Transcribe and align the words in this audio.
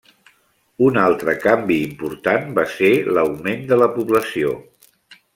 Un 0.85 0.95
altre 1.01 1.35
canvi 1.43 1.77
important 1.89 2.47
va 2.59 2.63
ser 2.77 2.91
l'augment 3.17 3.61
de 3.73 3.79
la 3.83 3.89
població. 3.99 4.55